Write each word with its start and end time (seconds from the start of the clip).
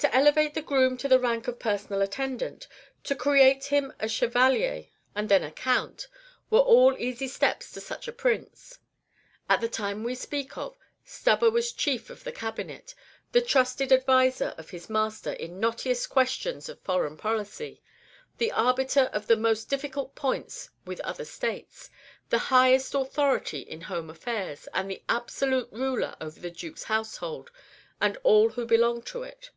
To 0.00 0.14
elevate 0.14 0.52
the 0.52 0.60
groom 0.60 0.98
to 0.98 1.08
the 1.08 1.18
rank 1.18 1.48
of 1.48 1.58
personal 1.58 2.02
attendant, 2.02 2.68
to 3.04 3.14
create 3.14 3.64
him 3.64 3.94
a 3.98 4.06
Chevalier, 4.06 4.88
and 5.14 5.26
then 5.30 5.42
a 5.42 5.50
Count, 5.50 6.06
were 6.50 6.58
all 6.60 6.94
easy 6.98 7.26
steps 7.26 7.72
to 7.72 7.80
such 7.80 8.06
a 8.06 8.12
Prince. 8.12 8.78
At 9.48 9.62
the 9.62 9.70
time 9.70 10.04
we 10.04 10.14
speak 10.14 10.58
of, 10.58 10.76
Stubber 11.02 11.50
was 11.50 11.72
chief 11.72 12.10
of 12.10 12.24
the 12.24 12.30
Cabinet, 12.30 12.94
the 13.32 13.40
trusted 13.40 13.90
adviser 13.90 14.48
of 14.58 14.68
his 14.68 14.90
master 14.90 15.32
in 15.32 15.60
knottiest 15.60 16.10
questions 16.10 16.68
of 16.68 16.78
foreign 16.82 17.16
politics, 17.16 17.80
the 18.36 18.52
arbiter 18.52 19.04
of 19.14 19.28
the 19.28 19.36
most 19.36 19.70
difficult 19.70 20.14
points 20.14 20.68
with 20.84 21.00
other 21.00 21.24
states, 21.24 21.88
the 22.28 22.36
highest 22.52 22.92
authority 22.94 23.60
in 23.60 23.80
home 23.80 24.10
affairs, 24.10 24.68
and 24.74 24.90
the 24.90 25.02
absolute 25.08 25.72
ruler 25.72 26.16
over 26.20 26.38
the 26.38 26.50
Duke's 26.50 26.84
household 26.84 27.50
and 27.98 28.18
all 28.24 28.50
who 28.50 28.66
belonged 28.66 29.06
to 29.06 29.22
it. 29.22 29.52